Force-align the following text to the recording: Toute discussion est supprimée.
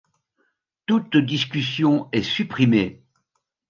Toute 0.87 1.15
discussion 1.15 2.09
est 2.11 2.23
supprimée. 2.23 3.03